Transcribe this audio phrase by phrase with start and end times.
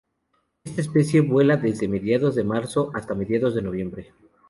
[0.65, 4.13] Esta especie vuela desde mediados de marzo hasta mediados de noviembre.